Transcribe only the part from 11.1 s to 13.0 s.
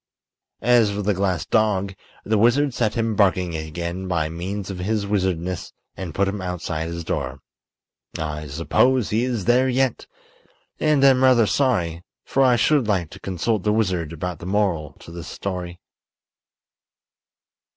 rather sorry, for I should